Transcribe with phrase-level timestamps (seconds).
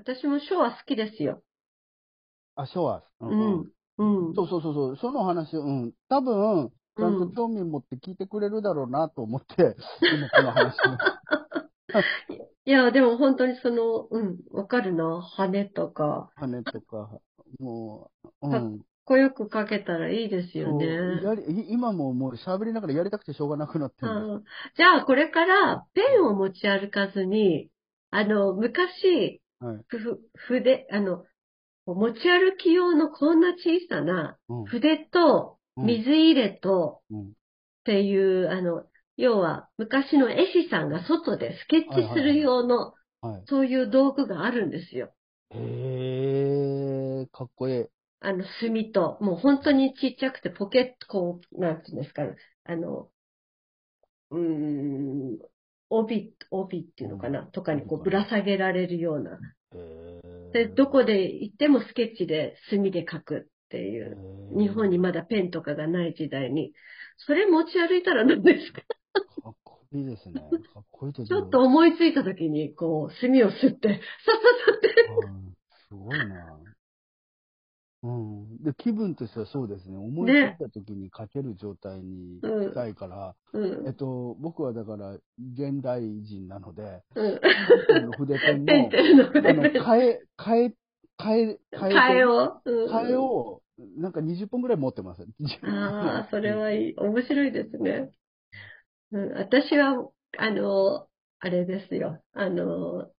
[0.00, 1.42] 私も書は好きですよ。
[2.54, 3.04] あ、ショア。
[3.20, 3.70] ううんん。
[3.98, 4.04] う
[4.34, 4.34] ん。
[4.34, 9.76] そうそうそうそう、その話、うん、多分、ちゃんと興味持って聞いてくれるだろうなと思って、
[10.10, 10.82] 今この話。
[12.64, 15.20] いや、でも本当にその、うん、わかるな。
[15.22, 17.20] 羽とか、羽とか、
[17.60, 18.80] もう、うかん。
[18.80, 20.78] かっこよく書けたらいいですよそ
[21.12, 21.22] うね。
[21.22, 24.30] やりい今ももう喋りながらやりたくてしょうがなくなってるんです。
[24.32, 24.44] うん
[24.76, 27.70] じゃあ、これからペンを持ち歩かずに、
[28.10, 29.84] あの、昔、はい。
[29.88, 31.26] ふ筆、あの、
[31.86, 34.64] 持ち歩き用のこんな小さなうん。
[34.64, 37.32] 筆とうん水入れとうん
[37.80, 43.42] っていう、あの、要は昔の絵師さんが外でスケッチする用の、はい。
[43.48, 45.14] そういう道具があるんですよ。
[45.50, 47.86] へえ、かっこいい。
[48.20, 52.22] あの、墨と、もう本当にちっちゃくてポケット、こう、なんていうんですか、
[52.64, 53.10] あの、
[54.30, 55.38] うーん、
[56.00, 59.38] 帯、帯っていうのかな、とかにこうぶら下げられるような。
[60.52, 64.16] で、どこで行ってもスケッチで墨で描くっていう。
[64.58, 66.72] 日本にまだペンとかがない時代に。
[67.18, 68.80] それ持ち歩いたら何ですか？
[69.42, 70.40] かっこいいですね。
[70.74, 74.88] かっこいいとちょっと思いついた時に、こう、墨を吸って、さっささって。
[75.26, 75.54] うん
[75.88, 76.56] すごいな。
[78.02, 78.62] うん。
[78.62, 79.96] で、気分としてはそうですね。
[79.96, 87.40] 思いついた時に書ける状態にしたいから、うんえっと、僕はだから、現代人なので、うん。
[88.12, 89.82] 筆ペンの、あ筆の、ペン。
[89.82, 90.74] 替え、替え、
[91.18, 92.62] 替え、替え、替えを。
[92.64, 93.62] うん替えを、
[93.98, 95.26] なんか20本ぐらい持ってます。
[95.62, 96.94] ああ、 それはいい。
[96.96, 98.10] 面白いですね。
[99.12, 101.08] うん、私は、あの、
[101.40, 102.22] あれですよ。
[102.32, 103.10] あの、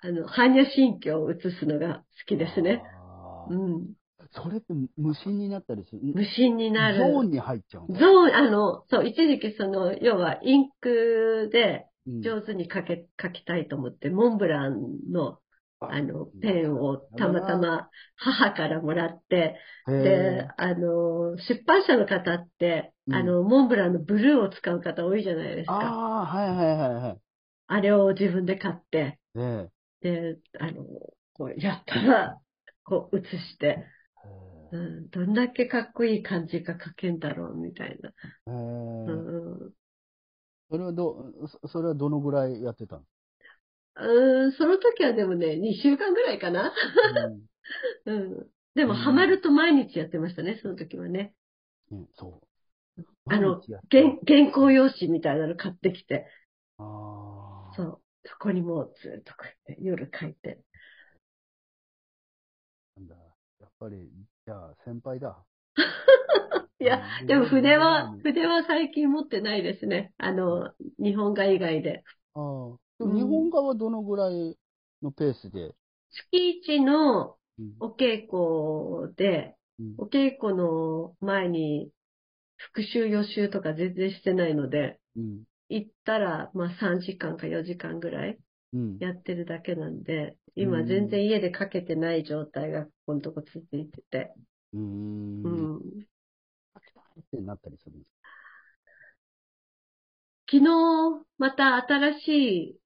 [0.00, 2.82] あの、般若心経を写すのが好きですね。
[3.50, 3.92] うん。
[4.32, 6.00] それって無心になったりする？
[6.14, 6.98] 無心になる。
[6.98, 7.86] ゾーンに入っちゃう。
[7.88, 7.98] ゾー
[8.32, 15.38] ン、あの、そう、一時期その、要はインクでうん上手に書け、書きたいと思って、モンブランの、
[15.80, 25.80] あの、ペンをたまたま母からもらって、へで、あの、出版社の方って、うんあの、モンブランのブルーを使う方多いじゃないですーか。
[25.80, 27.18] ああ、はいはいはいはい。
[27.68, 29.68] あれを自分で買って、ね
[30.00, 30.84] で、あの、
[31.34, 32.40] こう、やったら、
[32.88, 33.84] こう、写して、
[34.72, 38.12] えうん、どんだけかっこいい感じが書けんだろう、みたいな。
[38.46, 39.72] うん
[40.70, 41.32] それはど、
[41.62, 43.02] そそれはどのぐらいやってたの？
[44.00, 46.72] うん、その時はでもね、2週間ぐらいかな。
[48.04, 48.46] うん。
[48.74, 51.34] でも、うんハマると毎日やってましたね、その時はね。
[51.90, 52.40] うん、ねそ
[52.96, 53.02] う。
[53.30, 53.60] あの
[53.90, 56.26] 原稿用紙みたいなの買ってきて、
[56.78, 57.74] ああ。
[57.74, 58.00] そう。
[58.24, 60.60] そこにもうずっとこうやって夜書いて。
[63.78, 64.10] ぱり、
[64.44, 65.44] じゃあ、先輩だ。
[66.80, 70.12] いや、うんでも筆はうん、筆は最近持ってないですね。
[70.18, 72.04] あの、日本画以外で。
[72.34, 72.78] ああ。
[73.00, 74.56] 日本画はどのぐらい
[75.02, 75.74] のペースで、
[76.10, 81.90] 月一のうんお稽古で、うんお稽古の前に
[82.56, 85.44] 復習予習とか全然してないので、うん。
[85.68, 88.38] 行ったら、まあ3時間か4時間ぐらいうん。
[88.98, 94.34] やってるだけなんで、うん今全然家で書けてない状態がここのとこ続いてて。
[94.72, 95.44] うーん。
[95.44, 95.48] う
[95.78, 96.06] ん。
[97.20, 98.18] ってなったりするんです
[100.50, 102.28] 昨日、また新し
[102.72, 102.80] い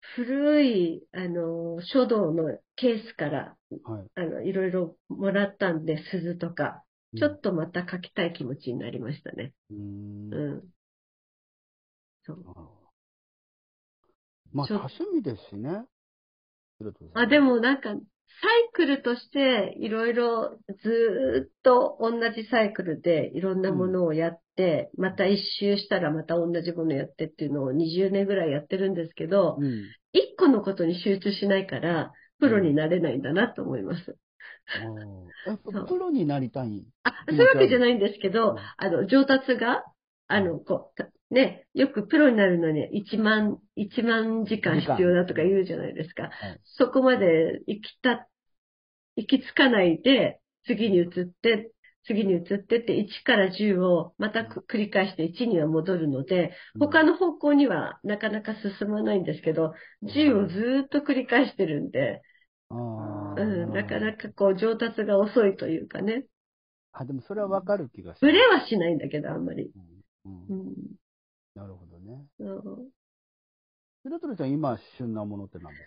[0.00, 4.06] 古い、あの、書道のケースから、かはい。
[4.16, 6.84] あの、いろいろもらったんで、鈴とか、
[7.16, 9.54] ちょっとまた書きたい気持ちになりましたね。
[9.70, 10.32] うーん。
[10.34, 10.74] うん。
[12.26, 12.83] そう。
[14.54, 15.84] まあ、多趣味ですしね。
[17.14, 17.94] あ、でもなんか、サ
[18.58, 29.94] イクルとして、いろいろずーっと同じサイクルでいろんなものをやって、また一周したらまた同じものやってっていうのを20年ぐらいやってるんですけど、うん。
[30.12, 34.16] 一個のことに集中しないから、プロになれないんだなと思います。
[34.74, 36.86] ああやっそうぱプロになりたい。
[37.04, 39.84] あ、そういうわけじゃないんですけうどん、あの、上達が、
[40.28, 46.24] あの、こう、たね、よくプロになるのに1万、1万時間必要だとか言うじゃないですか。
[46.24, 46.60] はい。
[46.64, 48.28] そこまで行きた、
[49.16, 51.72] 行き着かないで、次に移って、
[52.06, 62.22] 次に移ってって1から10をまたく繰り返して1には戻るので、他の方向にはなかなか進まないんですけど、10をずーっと繰り返してるんで。
[63.36, 66.26] うん、なかなかこう上達が遅いというかね、
[66.92, 68.32] あ、でもそれはわかる気がすブる。
[68.32, 69.70] レはしないんだけど、あんまり。
[70.48, 70.74] うん
[71.54, 72.24] なるほどね。
[72.38, 72.88] そう
[74.04, 75.82] 白鳥ちゃん、今旬なものって何です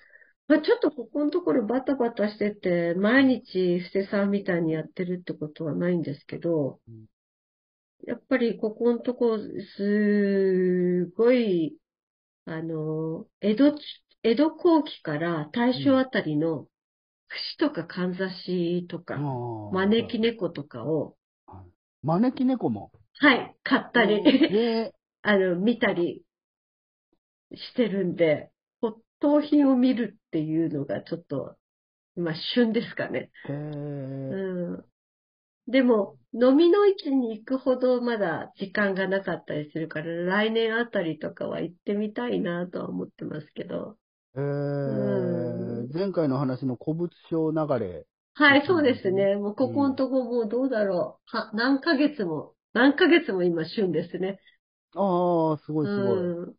[0.48, 7.06] まあ、ちょっとここのところバタバタしてて、毎日布施さんみたいにやってるってことはないんですけどうん、
[8.06, 9.40] やっぱりここのところ、
[9.76, 11.78] すごい、
[12.46, 13.76] あの、江戸、
[14.24, 16.68] 江戸後期から大正あたりの
[17.28, 19.18] 串とかかんざしとか、
[19.74, 21.18] 招き猫とかを、
[22.04, 22.92] 招き猫も？
[23.20, 24.22] はい、買ったり、
[24.56, 24.94] え
[25.28, 26.24] あの、見たり
[27.54, 31.58] してるんで、骨董品を見るっていうのがちょっと、
[32.16, 33.30] 今、旬ですかね。
[33.50, 33.54] う
[34.78, 34.86] ん。
[35.68, 43.98] でも、飲みの市に行くほどまだ時間がなかったりするから、来年あたりとかは行ってみたいなとは思ってますけど。
[44.34, 48.06] えーうん前回の話の古物商流れ。
[48.36, 49.36] はい、そうですね。
[49.36, 51.38] もうここのとこもうどうだろう。
[51.38, 54.40] は、何ヶ月も、何ヶ月も今旬ですね。
[54.96, 56.28] ああ、すごいすごい。
[56.28, 56.56] うん。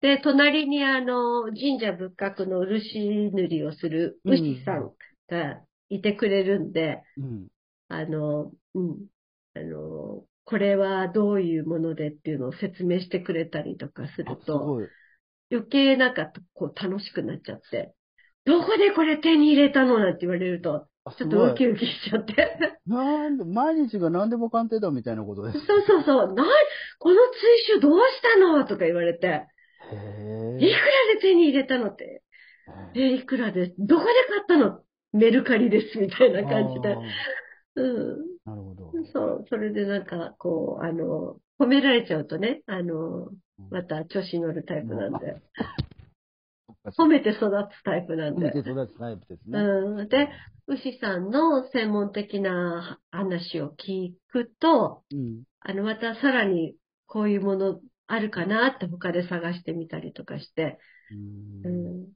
[0.00, 4.94] で、隣にあの、神社仏閣の漆塗りをするうん牛さん
[5.28, 7.48] がいてくれるんで、うん。
[7.88, 9.08] あの、うん。
[9.54, 14.76] あの、これはどういうものでっていうのを説明してくれたりとかすると。
[15.50, 17.94] 余計なんかこう楽しくなっちゃって、
[18.44, 22.34] どこでこれ手に入れたのなんて言われると、あちょっとウキウキしちゃって。
[22.86, 25.58] なんで、毎日が何でも鑑定だみたいなことです。
[25.58, 26.44] そうそうそう、な、
[26.98, 27.16] この
[27.68, 28.64] 追収どうしたの？
[28.64, 30.76] とか言われて、へいくら
[31.14, 32.22] で手に入れたのって、
[32.94, 33.00] え。
[33.00, 34.82] え、いくらで、どこで買ったの？
[35.12, 36.98] メルカリです、みたいな感じであ。
[37.76, 37.86] うん。
[37.86, 38.16] ー
[38.46, 38.92] なるほど。
[39.12, 43.28] そう、それでなんか、こう、あの、褒められちゃうとね、あの、
[43.70, 45.36] また調子に乗るタイプなんで、
[46.84, 48.70] 褒めて育つタイプなん褒めてで。
[48.70, 49.58] 育つタイプですね。
[49.60, 50.08] うん。
[50.08, 50.28] で、
[50.66, 55.42] 牛さんの専門的な話を聞くと、うん。
[55.60, 56.74] あの、またさらに
[57.06, 60.78] こういうものあるかなって他で探してみたりとかして、
[61.62, 62.08] ううんん。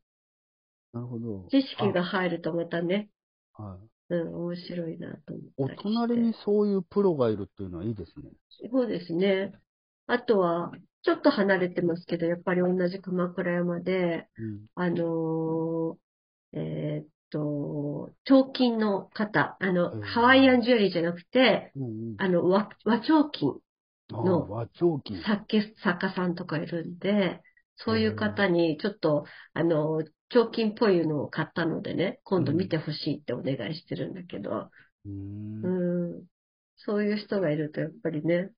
[0.93, 1.47] なるほど。
[1.51, 3.11] 知識が入るとまたね、
[3.55, 3.63] あ。
[3.63, 3.79] はい。
[4.11, 5.77] うん、面白いなと思おって。
[5.83, 8.31] 隣にそういうプロがいるっていうのはいいですね。
[8.71, 9.53] そうですね。
[10.07, 10.73] あとは、
[11.03, 14.67] ちょっと離れてますけど、やっぱり同じ鎌倉山で、うん。
[14.75, 20.03] あのーえーっと、彫金の方、あの、うん。
[20.03, 22.15] ハワイアンジュエリーじゃなくて、うんうん。
[22.19, 23.61] あの、和、和彫金、
[24.09, 24.49] の。
[25.23, 27.43] 作家、作家さんとかいるんで、
[27.77, 34.71] そういう方にちょっと、あの、彫金っぽいのを買ったのでね、今度見てほしいってお願いしてるんだけど、
[35.05, 35.65] うーん。
[35.65, 36.25] うん、
[36.77, 38.51] そういう人がいるとやっぱりね、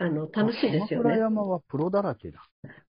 [0.00, 1.20] あの、楽しいですよ鎌倉ね。
[1.20, 2.42] 山はプロだらけだ。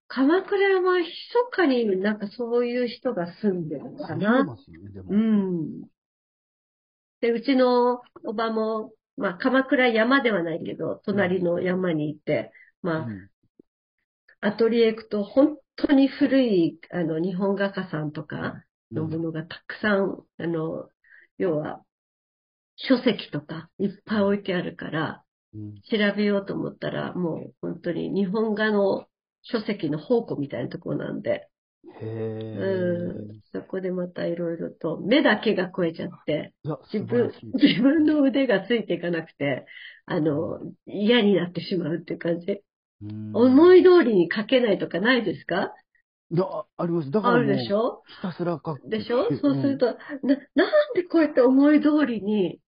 [0.08, 1.10] 鎌倉山は密
[1.52, 4.44] かになんかそういう人が住んでるのか住んでな。
[4.44, 5.12] ますよね、でも。
[5.12, 5.82] うん。
[7.22, 13.30] で、うちのおばも、まあ、鎌倉山ではないけど、隣の山に行って、まあ、うん
[14.44, 20.90] アトリエ行くと本当に古い、あの、日本画家さんとかのものがたくさん、あの、
[21.38, 21.84] 要は、
[22.76, 29.06] 書籍とかいっぱい置いてあるから、うん調べようと思ったら、もう本当に日本画の
[29.44, 31.48] 書籍の宝庫みたいなところなんで、
[32.00, 32.58] へえ。
[32.58, 36.54] うん、そこでまたいろいろと目だけが超えちゃって、
[36.94, 39.66] 自分自分の腕がついていかなくて、
[40.06, 42.62] あの、嫌になってしまうっていう感じ。
[43.04, 43.32] うん。
[43.34, 45.74] 思い通りに書けないとかないですか？
[46.30, 46.46] いや、
[46.78, 47.12] あります。
[47.12, 48.04] だからあるでしょ？
[48.08, 48.88] ひたすら書く。
[48.88, 49.28] でしょ？
[49.42, 49.96] そうすると、な、
[50.56, 52.60] なんでこうやって思い通りに、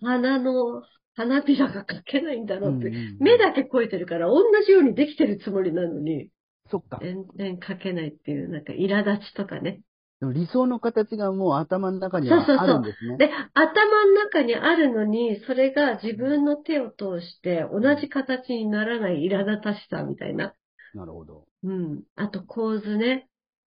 [0.00, 0.82] 花の、
[1.14, 6.28] 花びらが描けないんだろうって、うんうん目だけ超えてるから、同じようにできてるつもりなのに、
[6.70, 6.98] そっか。
[7.02, 9.82] 全然描けないっていう、なんか、苛立ちとかね。
[10.22, 13.16] 理想の形がもう頭の中にはそうそうそうあるんですね。
[13.16, 20.54] で、頭の中にあるのに、それが自分の手を通して同じ形にならない苛立たしさみたいな。
[20.94, 21.46] なるほど。
[21.64, 22.02] うん。
[22.14, 23.28] あと構図ね。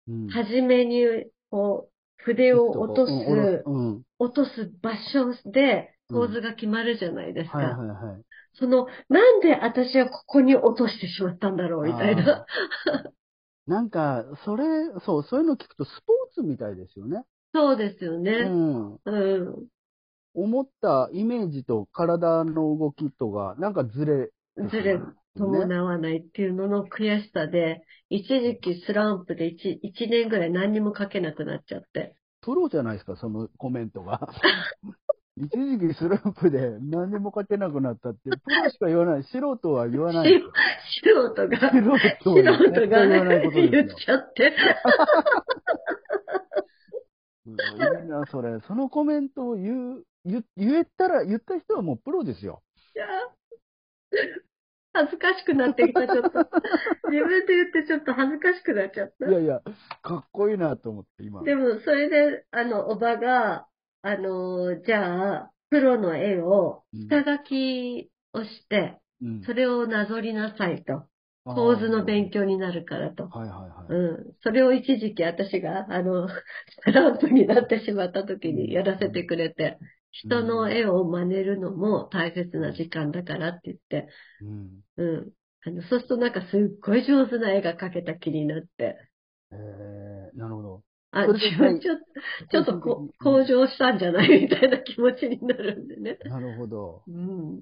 [0.08, 0.26] うん。
[0.26, 1.04] はじめに、
[1.50, 3.62] こう、筆を落とす、うん。
[3.64, 7.58] うん落とす場所で構図が決まるじゃないですか。
[7.58, 8.22] はいはいはい。
[8.54, 12.44] その、なんで私はここに落としてしまったんだろうみたいな。
[13.66, 14.64] なんか、それ、
[15.04, 17.24] そう、そういうの聞くとスポーツみたいですよね。
[17.54, 18.32] そうですようね。
[18.44, 18.98] ん。
[19.04, 19.68] うん。
[20.34, 24.30] 思ったイメージと体の動きとが、なんかずれ、
[24.68, 24.98] ずれ
[25.36, 32.16] 伴わないっていうのの悔しさで、一時期スランプで一一年ぐらい何にも書けなくなっちゃって。
[32.40, 34.20] プロじゃないですか、そのコメントが。
[35.42, 39.22] 一時期スランプで何にも書けなくなったって、プロしか言わない。
[39.24, 40.42] 素人は言わない。
[41.02, 41.58] 素人が、
[42.22, 43.88] 素人が言わないことですよ言っ。
[43.88, 44.54] ちゃって。
[47.46, 47.54] うん
[48.02, 48.60] いいな、それ。
[48.66, 52.62] そのコメントを言う、言言えたら、言った人はもうプロですよ。
[52.94, 53.06] いや
[54.92, 56.38] 恥ずかしくなってきた、ちょっと。
[57.10, 59.32] 自分で言ってちょっと恥ずかしくなっちゃったい。
[59.32, 59.60] やいや、
[60.02, 61.42] かっこいいなと思って、今。
[61.44, 63.66] でも、それで、あの、おばが、
[64.02, 71.06] あの、じゃあ、プロの絵を、うん下書きをして、うんそれをなぞりなさいと。
[71.44, 73.24] 構図の勉強になるからと。
[73.24, 73.92] はいはいはい。
[73.92, 74.36] うん。
[74.42, 76.28] それを一時期私が、あの、
[76.84, 79.78] スランプになってしまった時にやらせてくれて、
[80.12, 84.08] 人の絵を真似るのも大切な時間だからって言って、
[84.40, 84.82] うん。
[84.96, 85.32] うん。
[85.64, 88.98] あの、そうするとなんかすっごい上手な絵が描けた気になって、
[89.52, 90.82] えー、なるほど。
[91.12, 92.04] あ、自分ちょっと、
[92.50, 96.18] ちょっとこ向上したんじゃないみたいな気持ちになるんでね。
[96.24, 97.02] なるほど。
[97.08, 97.60] うん。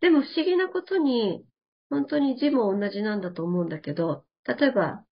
[0.00, 1.44] でも不思議なことに、
[1.90, 5.04] 本当に字も同じなんだと思うんだけど、例えば、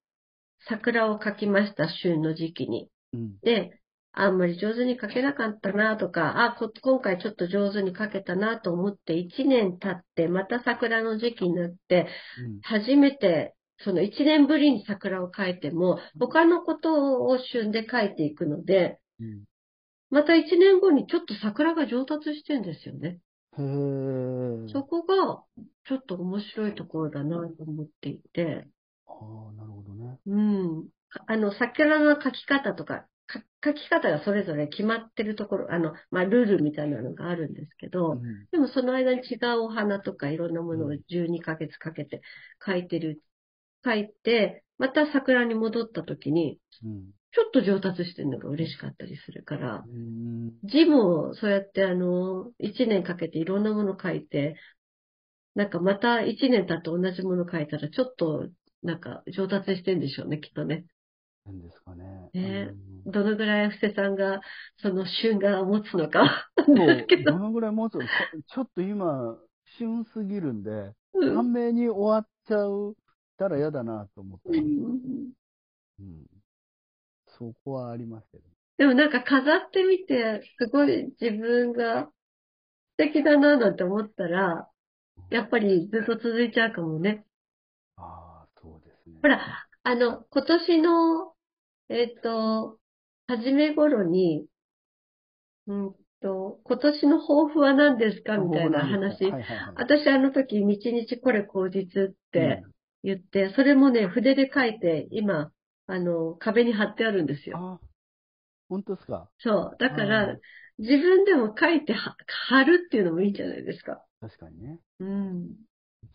[0.68, 2.90] 桜を描きました、旬の時期に。
[3.12, 3.38] うん。
[3.42, 3.80] で、
[4.12, 12.60] あんまり上手に描けなかったなとか、あ、こ今回ちょっと上手に描けたなと思って1年経って、また桜の時期になって、うん。
[12.62, 19.44] 初めて、その1年ぶりに桜を描いても、他のことを旬で描いていくので、うん。
[20.10, 23.18] また1年後にちょっと桜が上達してんですよね。
[24.72, 25.44] そこが、
[25.84, 28.68] ちょっと面白いところだなと思っていて、
[29.06, 30.18] ああ、なるほどね。
[30.26, 30.88] うん。
[31.26, 38.46] あの、桜の描き方とか、か描き方がそれぞれ決まってるところ、あの、まあ、ルールみたいなのがあるんですけど、うん。
[38.50, 42.22] でもその間に違うお花とかいろんなものをうん12ヶ月かけて
[42.66, 43.22] 描いてる、
[43.84, 47.10] 描いて、また桜に戻った時に、うん。
[47.32, 50.52] ちょっと上達してるのが嬉しかったりするから、うん。
[50.62, 54.56] 字もそうやってあの、1年かけていろんなもの書いて、
[55.54, 58.48] なんかまた1年経って同じもの書いたらちょっと
[58.82, 60.84] なんか上達してんでしょうね、きっとね。
[61.44, 62.30] なんですかね。
[62.32, 64.40] ねうんどのぐらい布施さんが
[64.78, 66.48] その旬が持つのか。
[66.66, 68.06] どどのぐらい持つのか
[68.46, 69.36] ちょっと今、
[69.78, 70.70] 旬すぎるんで、
[71.12, 72.96] うん短命に終わっちゃう
[73.36, 74.58] たら嫌だなと思って。
[74.58, 75.32] うん
[76.00, 76.26] うん。
[77.26, 78.44] そこはありますけど。
[78.78, 82.10] でもなんか飾ってみて、すごい自分が素
[82.96, 84.68] 敵だななんて思ったら、
[85.30, 87.24] やっぱりずっと続いちゃうかもね。
[87.96, 89.18] ああ、そうですね。
[89.22, 91.34] ほら、あの、今年の、
[91.88, 92.78] えっと、
[93.26, 94.46] 初め頃に、
[95.66, 99.24] うんと、今年の抱負は何ですかみたいな話。
[99.24, 99.74] はいはいはい。
[99.76, 102.64] 私あの時、日日これ口実って
[103.04, 105.52] 言って、それもね、筆で書いて、今、
[105.86, 107.58] あの、壁に貼ってあるんですよ。
[107.58, 107.80] あ、
[108.68, 109.30] 本当ですか？
[109.38, 109.76] そう。
[109.78, 110.38] だかあらー、
[110.78, 112.16] 自分でも書いては
[112.48, 114.04] 貼るっていうのもいいんじゃないですか。
[114.20, 114.80] 確かにね。
[114.98, 115.56] うん。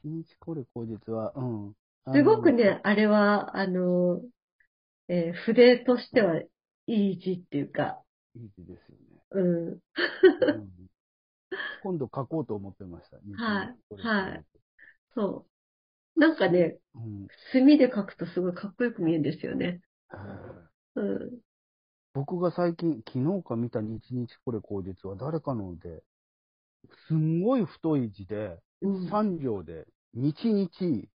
[0.03, 1.73] 一日これ口実は、うん。
[2.11, 4.21] すごくね、あれは、あの、
[5.09, 6.47] えー筆としてはい
[6.87, 8.03] い字っていうか、
[8.35, 9.21] いい字ですよね。
[9.31, 9.41] う
[9.75, 9.79] ん。
[10.45, 10.69] うん
[11.81, 13.17] 今度書こうと思ってました。
[13.43, 14.45] はいはい
[15.15, 15.58] そう。
[16.19, 17.27] なんかね、うん。
[17.51, 19.81] 墨で書くとすごいかっこよく見えるんですよね。
[20.95, 21.39] うん。
[22.13, 26.03] 僕が最近、昨日か見た日日これ口実は誰かので、
[27.07, 29.09] すんごい太い字で、うん。
[29.09, 31.09] 3行で、日日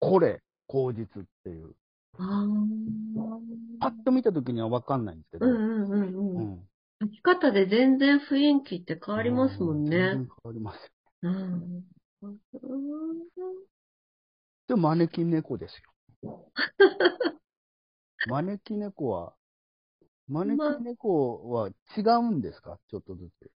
[0.00, 1.74] これ口実っていう。
[2.18, 2.46] あ
[3.80, 5.46] パッと見た時にはわかんないんですけど。
[5.46, 6.56] ーうんうんうんううん。
[6.56, 6.68] ん
[7.02, 9.96] 書き方で全然雰囲気って変わりますもんね。
[9.98, 10.92] 全然変わります。
[11.22, 11.84] うん。
[14.72, 15.82] でも招き猫です
[16.22, 16.46] よ。
[18.30, 19.34] 招き猫は、
[20.28, 22.78] 招き猫は違うんですか？
[22.88, 23.50] ちょっとずつ。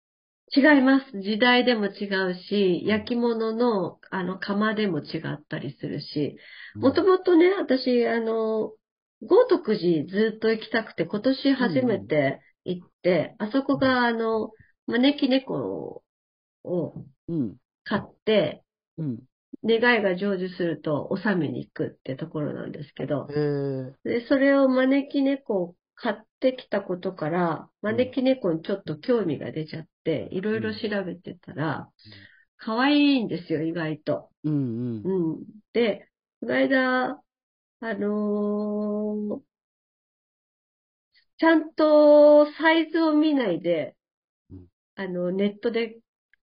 [0.58, 1.22] 違います。
[1.22, 6.36] 時代でも違うし、焼き物の、あの、窯でも違ったりするし、
[6.80, 8.72] もともとね、私、あの、
[9.22, 14.50] 豪徳寺ずっと行きたくて、今年初めて行って、あそこが、あの、
[14.88, 16.04] 招き猫
[16.64, 17.58] をうん。
[17.84, 18.64] 買って、
[18.98, 19.20] うん。
[19.64, 31.90] 願いが成就すると納めに行くってところなんですけどえ、ー、で、それを招き猫を買ってきたことから、招き猫にちょっと興味が出ちゃって、いろいろ調べてたら、
[32.58, 34.30] 可愛いんですよ、意外と。
[34.44, 35.34] うんうん。
[35.34, 35.46] うん。
[35.74, 37.22] で、この間、
[37.80, 39.54] あのー
[41.38, 43.96] ちゃんとサイズを見ないで
[44.52, 46.00] うん、あの、ネットで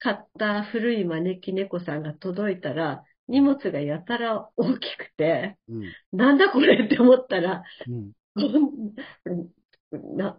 [0.05, 5.93] 買った古い招き猫さんが届いたら、荷物がやたら大きくて、うん。
[6.13, 8.13] なんだこれって思ったら、うん。
[10.15, 10.39] な、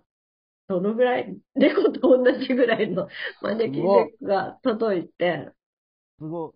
[0.67, 3.07] どのぐらい、猫と同じぐらいの
[3.41, 5.49] 招き猫が届いて、
[6.19, 6.53] すご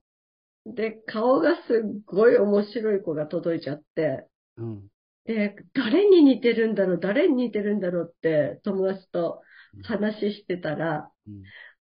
[0.67, 4.27] で、顔がすっごい面白い子が届いちゃって、
[4.59, 4.61] い。
[4.61, 4.87] うん。
[5.25, 9.41] で、誰に似てるんだろう、誰に似てるんだろうって友達と
[9.81, 11.43] 話してたら、うん。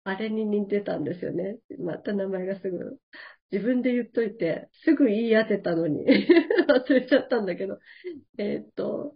[0.07, 1.57] あれに似てたんですよね。
[1.79, 2.99] また名前がすぐ、
[3.51, 6.05] 自分で言っといて、すぐ言い当てたのに、
[6.69, 7.79] 忘れちゃったんだけど、
[8.37, 9.15] えーっと、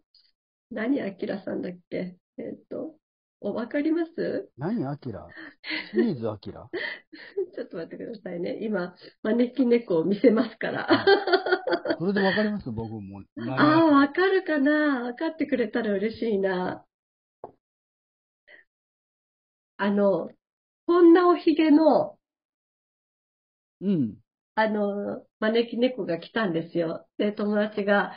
[0.72, 2.17] 何あきらさんだっけ？
[2.38, 2.96] えーっと、
[3.39, 4.50] お、わかります？
[4.58, 5.27] 何アキラ？
[5.91, 6.67] 清水アキラ？
[7.55, 8.58] ちょっと待ってくださいね。
[8.62, 11.05] 今、招き猫を見せますから。
[12.00, 12.72] それでわかります？
[12.72, 13.24] 僕も。
[13.36, 15.03] 何ああ、わかるかな？
[15.03, 16.84] わかってくれたら嬉しいな。
[19.77, 20.29] あの、
[20.89, 22.17] こんなおひげの、
[23.79, 24.15] うん。
[24.55, 27.05] あの、招き猫が来たんですよ。
[27.19, 28.13] で、友達が、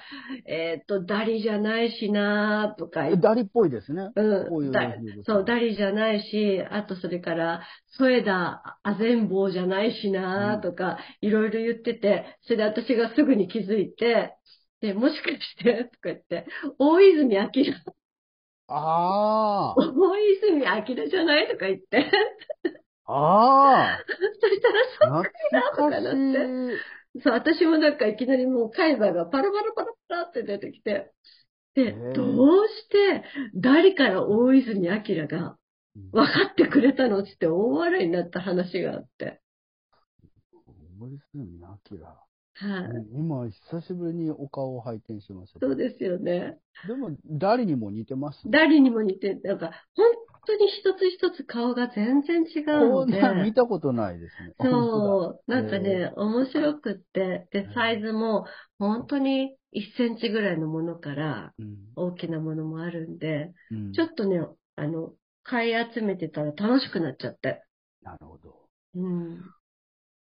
[0.46, 4.08] えーっと、ダリじゃないしなーとかダリっぽいですね。
[4.14, 7.60] こういううん、だおひげですそう、ダリじゃないし、あとそれから、
[7.98, 14.34] 添田あぜんぼうじゃないしなーとか、いろいろ言ってて、それで私がすぐに気づいて、
[14.80, 16.46] で、もしかして、とか言って、
[16.78, 17.50] 大泉明、
[18.68, 19.74] ああ。
[19.76, 22.10] 大泉明じゃないとか言って、
[23.06, 24.04] ああ。
[24.40, 27.22] そしたら、懐かしい。
[27.22, 31.12] そう、私もなんかいきなりもう海馬がパラパラパラパラって出てきて、
[31.74, 34.88] で、どうして、誰から大泉明
[35.26, 35.56] が
[36.12, 39.40] 分かってくれたのって大笑いになった話があって。
[41.00, 42.18] 大泉アキラ。
[42.54, 45.60] はい、今、久しぶりにお顔を拝見しました。
[45.60, 46.58] そうですよね。
[46.86, 48.50] でも、ダリにも似てますね。
[48.52, 50.06] 誰にも似て、なんか、本
[50.46, 53.22] 当に一つ一つ顔が全然違うこので。
[53.44, 54.54] 見たことないですね。
[54.60, 58.46] そう、だなんかね、面白くって、で、サイズも
[58.78, 64.40] 本当に1センチぐらいのものからうん大きなものもあるんで、うんちょっとね、
[64.76, 65.12] あの、
[65.44, 67.62] 買い集めてたら楽しくなっちゃって。
[68.02, 68.54] なるほど。
[68.94, 69.40] うん。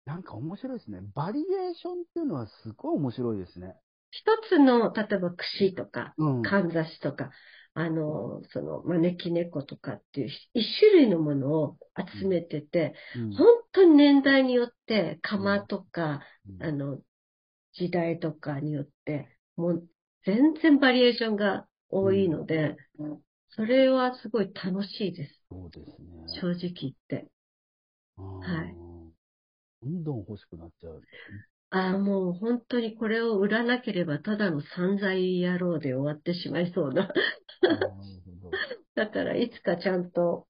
[0.05, 1.01] なんか面白いですね。
[1.13, 3.75] バリエーションっていうのはすごい面白いですね。
[4.11, 6.41] 一つの、例えば櫛とか、うん。
[6.41, 7.29] かんざしとか、
[7.73, 11.77] あの、その、招き猫とかっていう一種類のものを
[12.19, 16.99] 集めてて、うん本当に年代によって、釜とか、うんあの、
[17.73, 19.87] 時代とかによって、もう
[20.25, 22.75] 全然バリエーションが多いので、
[23.51, 25.45] それはすごい楽しいです。
[25.49, 26.41] そうですね。
[26.41, 27.27] 正直言って。
[28.17, 28.89] はいい。
[29.81, 31.01] どんどん欲しくなっちゃう。
[31.71, 37.11] ああ、もう本当にこれを売らなければただの散財野郎で終わってしまいそうな。
[38.95, 40.47] だからいつかちゃんと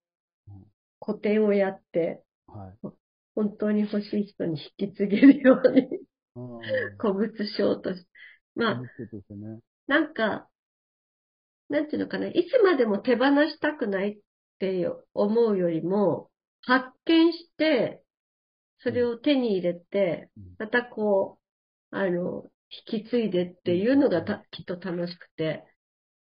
[0.48, 0.66] うん
[1.00, 2.88] 個展をやって、はい。
[3.36, 5.88] 本当に欲しい人に引き継げるように
[6.36, 6.60] うん
[6.98, 8.10] 古物商として。
[8.56, 8.82] まあ。
[9.88, 10.50] なんか、
[11.70, 14.18] なんていうのかな、いつまでも手放したくないっ
[14.60, 16.30] て思うよりも、
[16.62, 18.04] 発見して、
[18.80, 21.40] それを手に入れてうん、またこ
[21.92, 22.44] う、あの、
[22.92, 25.64] 引き継いでっていうのがたきっと楽しくて、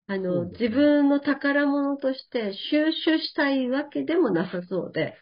[0.06, 5.16] あその、自分の宝物として収集したいわけでもなさそうで、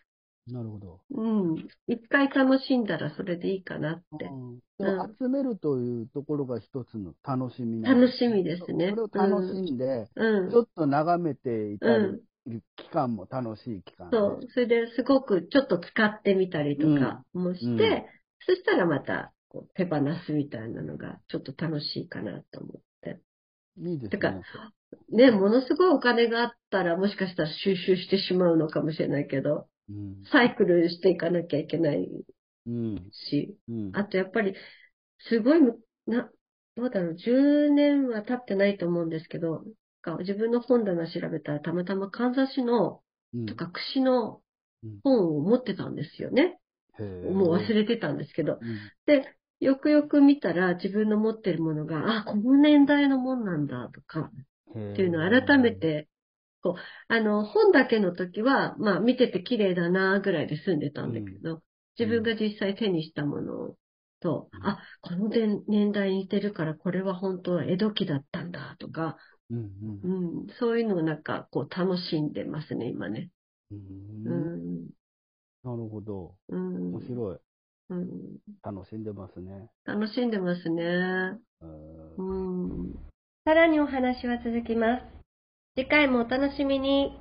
[0.48, 1.00] なるほど。
[1.10, 1.68] うん。
[1.88, 4.26] 一回楽しんだらそれでいいかなって。
[4.26, 4.58] うん
[5.18, 10.56] 集めるというところが一つの楽しみ楽しみですねそれを楽しんで、うんち。
[10.56, 12.20] ょっと眺めていたうん。
[12.46, 14.16] り、期間も楽しい期間で。
[14.16, 14.40] そう。
[14.52, 18.16] それですごくちょっと使ってみたりとかもして、うん
[18.48, 23.20] そしたらまたこう手放すみたいなのがちょっと楽しいかなと思って。
[23.78, 24.42] いいですてかね。
[25.10, 30.24] ね、ものすごいお金があったらもしかしたら収集してしまうのかもしれないけど、うん。
[30.30, 32.08] サイクルしていかなきゃいけない
[32.66, 33.10] うん。
[33.10, 33.90] し、うん。
[33.94, 34.54] あとやっぱり
[35.28, 36.30] すごいむ、な、
[36.76, 39.64] どうだろう、10年は経ってないと思うんですけど、
[40.06, 43.02] か自分の本棚調べたらたまたまかんざしの
[43.34, 43.46] うん。
[43.46, 44.40] とか櫛の
[44.84, 45.00] うん。
[45.02, 46.58] 本を持ってたんですよね。
[46.98, 48.58] もう忘れてたんですけど。
[48.62, 48.90] うん。
[49.06, 54.32] で、よくよく見たら自分の持ってるものが、あ、この年代のもんなんだとか、っ
[54.94, 56.08] ていうのを改めて、
[56.62, 61.62] こう、あの、本だけの時は、まあ見てて綺麗だなぐらいで済んでたんだけど、
[61.98, 63.76] 自分が実際手にしたもの
[64.20, 64.66] と、うん。
[64.66, 69.16] あ、この年年代に似てるからこれは本当は江戸期だったんだとか、
[69.50, 69.58] うん
[70.02, 70.08] う
[70.44, 73.30] ん、そういうのをなんかこう楽しんでますね、今ね。
[73.70, 73.78] うん。
[73.78, 74.88] ううんん、
[75.64, 76.34] なるほど。
[76.48, 77.38] うん、面白い。
[77.90, 79.68] うん、楽しんでますね。
[79.84, 80.82] 楽しんでますね。
[81.62, 81.66] う
[82.18, 82.94] うんん。
[83.44, 85.02] さらにお話は続きます。
[85.76, 87.18] 次回もお楽しみに。